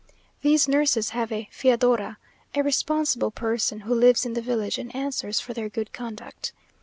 [0.41, 2.17] These nurses have a fiadora,
[2.55, 6.53] a responsible person, who lives in the village, and answers for their good conduct.